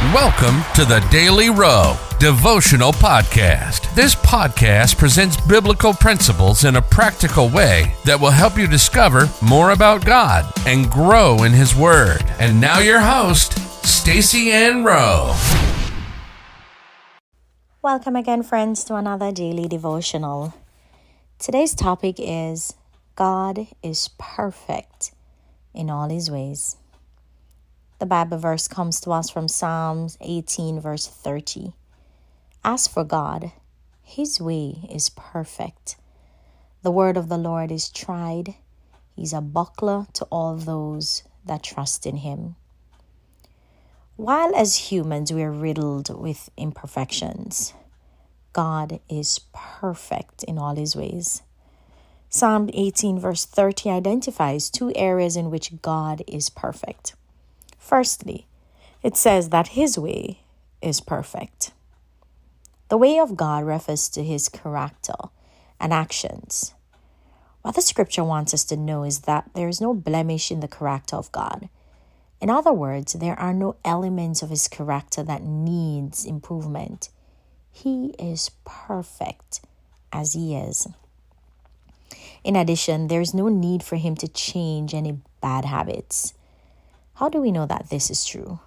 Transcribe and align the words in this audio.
Welcome 0.00 0.62
to 0.76 0.86
the 0.86 1.06
Daily 1.10 1.50
Rowe 1.50 1.94
Devotional 2.18 2.90
Podcast. 2.90 3.94
This 3.94 4.14
podcast 4.14 4.96
presents 4.96 5.38
biblical 5.42 5.92
principles 5.92 6.64
in 6.64 6.76
a 6.76 6.82
practical 6.82 7.50
way 7.50 7.94
that 8.06 8.18
will 8.18 8.30
help 8.30 8.56
you 8.56 8.66
discover 8.66 9.28
more 9.42 9.72
about 9.72 10.06
God 10.06 10.50
and 10.66 10.90
grow 10.90 11.42
in 11.42 11.52
His 11.52 11.76
Word. 11.76 12.24
And 12.38 12.58
now, 12.58 12.78
your 12.78 13.00
host, 13.00 13.58
Stacy 13.86 14.50
Ann 14.50 14.84
Rowe. 14.84 15.36
Welcome 17.82 18.16
again, 18.16 18.42
friends, 18.42 18.82
to 18.84 18.94
another 18.94 19.30
daily 19.30 19.68
devotional. 19.68 20.54
Today's 21.38 21.74
topic 21.74 22.16
is 22.18 22.72
God 23.16 23.66
is 23.82 24.08
perfect 24.18 25.12
in 25.74 25.90
all 25.90 26.08
His 26.08 26.30
ways. 26.30 26.78
The 28.00 28.06
Bible 28.06 28.38
verse 28.38 28.66
comes 28.66 28.98
to 29.02 29.10
us 29.10 29.28
from 29.28 29.46
Psalms 29.46 30.16
18, 30.22 30.80
verse 30.80 31.06
30. 31.06 31.74
As 32.64 32.86
for 32.86 33.04
God, 33.04 33.52
His 34.02 34.40
way 34.40 34.88
is 34.90 35.10
perfect. 35.10 35.96
The 36.80 36.90
word 36.90 37.18
of 37.18 37.28
the 37.28 37.36
Lord 37.36 37.70
is 37.70 37.90
tried. 37.90 38.54
He's 39.14 39.34
a 39.34 39.42
buckler 39.42 40.06
to 40.14 40.24
all 40.32 40.56
those 40.56 41.24
that 41.44 41.62
trust 41.62 42.06
in 42.06 42.16
Him. 42.16 42.56
While 44.16 44.56
as 44.56 44.90
humans 44.90 45.30
we 45.30 45.42
are 45.42 45.52
riddled 45.52 46.18
with 46.18 46.48
imperfections, 46.56 47.74
God 48.54 49.00
is 49.10 49.40
perfect 49.52 50.42
in 50.44 50.56
all 50.56 50.74
His 50.74 50.96
ways. 50.96 51.42
Psalm 52.30 52.70
18, 52.72 53.18
verse 53.18 53.44
30 53.44 53.90
identifies 53.90 54.70
two 54.70 54.90
areas 54.96 55.36
in 55.36 55.50
which 55.50 55.82
God 55.82 56.22
is 56.26 56.48
perfect. 56.48 57.14
Firstly, 57.80 58.46
it 59.02 59.16
says 59.16 59.48
that 59.48 59.68
His 59.68 59.98
way 59.98 60.42
is 60.80 61.00
perfect. 61.00 61.72
The 62.88 62.98
way 62.98 63.18
of 63.18 63.36
God 63.36 63.64
refers 63.64 64.08
to 64.10 64.22
His 64.22 64.48
character 64.48 65.16
and 65.80 65.92
actions. 65.92 66.74
What 67.62 67.74
the 67.74 67.82
scripture 67.82 68.22
wants 68.22 68.54
us 68.54 68.64
to 68.64 68.76
know 68.76 69.02
is 69.02 69.20
that 69.20 69.50
there 69.54 69.68
is 69.68 69.80
no 69.80 69.92
blemish 69.92 70.52
in 70.52 70.60
the 70.60 70.68
character 70.68 71.16
of 71.16 71.32
God. 71.32 71.68
In 72.40 72.48
other 72.48 72.72
words, 72.72 73.14
there 73.14 73.38
are 73.38 73.52
no 73.52 73.76
elements 73.84 74.42
of 74.42 74.48
his 74.48 74.66
character 74.66 75.22
that 75.22 75.42
needs 75.42 76.24
improvement. 76.24 77.10
He 77.70 78.14
is 78.18 78.50
perfect 78.64 79.60
as 80.10 80.32
he 80.32 80.56
is. 80.56 80.88
In 82.42 82.56
addition, 82.56 83.08
there 83.08 83.20
is 83.20 83.34
no 83.34 83.48
need 83.48 83.82
for 83.82 83.96
him 83.96 84.14
to 84.16 84.28
change 84.28 84.94
any 84.94 85.18
bad 85.42 85.66
habits. 85.66 86.32
How 87.20 87.28
do 87.28 87.42
we 87.42 87.52
know 87.52 87.66
that 87.66 87.90
this 87.90 88.08
is 88.08 88.24
true? 88.24 88.60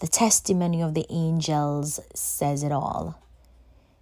The 0.00 0.06
testimony 0.06 0.82
of 0.82 0.92
the 0.92 1.06
angels 1.08 1.98
says 2.12 2.62
it 2.62 2.70
all. 2.70 3.22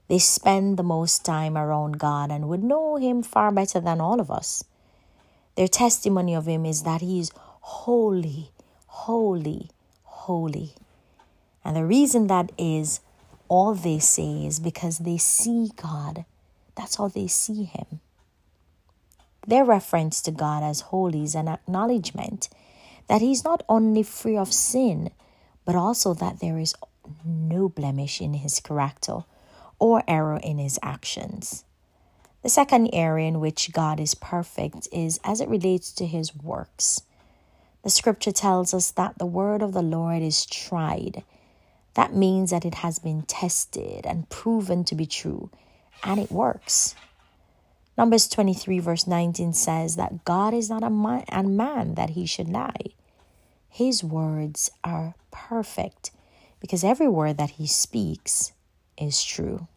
They 0.09 0.19
spend 0.19 0.77
the 0.77 0.83
most 0.83 1.25
time 1.25 1.57
around 1.57 2.01
God 2.01 2.33
and 2.33 2.49
would 2.49 2.65
know 2.65 2.97
Him 2.97 3.23
far 3.23 3.53
better 3.53 3.79
than 3.79 4.01
all 4.01 4.19
of 4.19 4.33
us. 4.33 4.65
Their 5.55 5.69
testimony 5.69 6.35
of 6.35 6.47
Him 6.47 6.67
is 6.67 6.83
that 6.83 7.03
He 7.03 7.21
is 7.21 7.31
holy, 7.61 8.51
holy, 8.89 9.71
holy. 10.03 10.75
And 11.65 11.77
the 11.77 11.85
reason 11.85 12.27
that 12.27 12.51
is 12.59 12.99
all 13.47 13.75
they 13.75 14.01
say 14.01 14.45
is 14.45 14.59
because 14.59 14.99
they 14.99 15.19
see 15.19 15.71
God. 15.77 16.25
That's 16.75 16.97
how 16.97 17.07
they 17.07 17.29
see 17.29 17.63
Him. 17.63 18.01
Their 19.47 19.65
reference 19.65 20.21
to 20.23 20.33
God 20.33 20.65
as 20.65 20.81
holy 20.81 21.23
is 21.23 21.37
an 21.37 21.47
acknowledgement 21.47 22.49
that 23.09 23.21
He's 23.21 23.45
not 23.45 23.63
only 23.69 24.03
free 24.03 24.37
of 24.37 24.53
sin, 24.53 25.11
but 25.65 25.75
also 25.75 26.15
that 26.15 26.41
there 26.41 26.59
is 26.59 26.75
no 27.25 27.69
blemish 27.69 28.21
in 28.21 28.35
His 28.35 28.61
character 28.61 29.25
or 29.79 30.03
error 30.09 30.41
in 30.43 30.59
His 30.59 30.79
actions. 30.83 31.65
The 32.43 32.49
second 32.49 32.91
area 32.93 33.27
in 33.27 33.41
which 33.41 33.73
God 33.73 33.99
is 33.99 34.15
perfect 34.15 34.89
is 34.93 35.19
as 35.25 35.41
it 35.41 35.49
relates 35.49 35.93
to 35.93 36.07
His 36.07 36.35
works. 36.35 37.03
The 37.83 37.91
scripture 37.91 38.33
tells 38.33 38.75
us 38.75 38.91
that 38.93 39.19
the 39.19 39.27
word 39.27 39.63
of 39.63 39.73
the 39.73 39.83
Lord 39.83 40.23
is 40.23 40.45
tried. 40.45 41.23
That 41.95 42.15
means 42.15 42.51
that 42.51 42.65
it 42.65 42.75
has 42.75 42.99
been 42.99 43.23
tested 43.23 44.05
and 44.05 44.29
proven 44.29 44.85
to 44.85 44.95
be 44.95 45.07
true, 45.07 45.51
and 46.03 46.21
it 46.21 46.31
works. 46.31 46.95
Numbers 47.97 48.29
23, 48.29 48.79
verse 48.81 49.07
19 49.07 49.53
says 49.55 49.97
that 49.97 50.25
God 50.25 50.53
is 50.53 50.69
not 50.69 50.83
a 50.83 50.91
man, 50.91 51.25
a 51.31 51.43
man 51.43 51.95
that 51.95 52.11
he 52.11 52.27
should 52.27 52.49
lie. 52.49 52.93
His 53.77 54.03
words 54.03 54.71
are 54.85 55.15
perfect 55.31 56.11
because 56.61 56.83
every 56.83 57.09
word 57.09 57.37
that 57.37 57.51
he 57.51 57.67
speaks 57.67 58.53
is 58.97 59.23
true. 59.23 59.69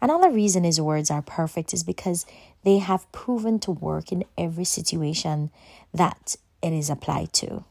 Another 0.00 0.30
reason 0.30 0.64
his 0.64 0.80
words 0.80 1.10
are 1.10 1.20
perfect 1.20 1.74
is 1.74 1.84
because 1.84 2.24
they 2.64 2.78
have 2.78 3.12
proven 3.12 3.58
to 3.58 3.70
work 3.70 4.12
in 4.12 4.24
every 4.38 4.64
situation 4.64 5.50
that 5.92 6.36
it 6.62 6.72
is 6.72 6.88
applied 6.88 7.34
to. 7.34 7.64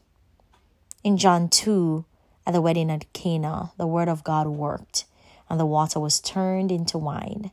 In 1.02 1.16
John 1.16 1.48
2, 1.48 2.04
at 2.46 2.52
the 2.52 2.60
wedding 2.60 2.88
at 2.88 3.12
Cana, 3.12 3.72
the 3.78 3.88
word 3.88 4.08
of 4.08 4.22
God 4.22 4.46
worked, 4.46 5.06
and 5.48 5.58
the 5.58 5.66
water 5.66 5.98
was 5.98 6.20
turned 6.20 6.70
into 6.70 6.98
wine. 6.98 7.50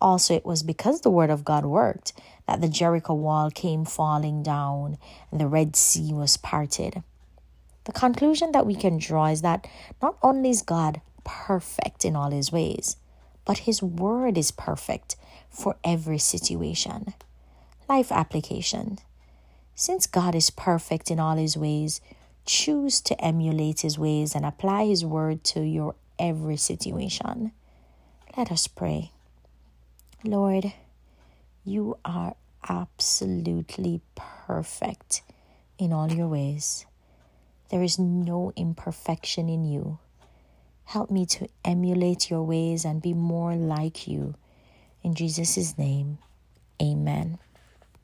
Also, 0.00 0.34
it 0.34 0.44
was 0.44 0.62
because 0.62 1.00
the 1.00 1.10
word 1.10 1.30
of 1.30 1.44
God 1.44 1.64
worked 1.64 2.12
that 2.46 2.60
the 2.60 2.68
Jericho 2.68 3.14
wall 3.14 3.50
came 3.50 3.84
falling 3.84 4.42
down 4.42 4.96
and 5.30 5.40
the 5.40 5.48
Red 5.48 5.74
Sea 5.76 6.12
was 6.12 6.36
parted. 6.36 7.02
The 7.84 7.92
conclusion 7.92 8.52
that 8.52 8.66
we 8.66 8.74
can 8.74 8.98
draw 8.98 9.26
is 9.26 9.42
that 9.42 9.66
not 10.00 10.16
only 10.22 10.50
is 10.50 10.62
God 10.62 11.00
perfect 11.24 12.04
in 12.04 12.14
all 12.14 12.30
his 12.30 12.52
ways, 12.52 12.96
but 13.44 13.58
his 13.58 13.82
word 13.82 14.38
is 14.38 14.50
perfect 14.50 15.16
for 15.50 15.76
every 15.82 16.18
situation. 16.18 17.14
Life 17.88 18.12
application. 18.12 18.98
Since 19.74 20.06
God 20.06 20.34
is 20.34 20.50
perfect 20.50 21.10
in 21.10 21.18
all 21.18 21.36
his 21.36 21.56
ways, 21.56 22.00
choose 22.44 23.00
to 23.02 23.24
emulate 23.24 23.80
his 23.80 23.98
ways 23.98 24.34
and 24.34 24.44
apply 24.44 24.86
his 24.86 25.04
word 25.04 25.44
to 25.44 25.60
your 25.60 25.94
every 26.18 26.56
situation. 26.56 27.52
Let 28.36 28.52
us 28.52 28.66
pray. 28.66 29.12
Lord, 30.24 30.72
you 31.64 31.96
are 32.04 32.34
absolutely 32.68 34.00
perfect 34.16 35.22
in 35.78 35.92
all 35.92 36.10
your 36.12 36.26
ways. 36.26 36.86
There 37.70 37.84
is 37.84 38.00
no 38.00 38.52
imperfection 38.56 39.48
in 39.48 39.62
you. 39.64 39.98
Help 40.86 41.10
me 41.10 41.24
to 41.26 41.48
emulate 41.64 42.30
your 42.30 42.42
ways 42.42 42.84
and 42.84 43.00
be 43.00 43.14
more 43.14 43.54
like 43.54 44.08
you. 44.08 44.34
In 45.04 45.14
Jesus' 45.14 45.78
name, 45.78 46.18
amen. 46.82 47.38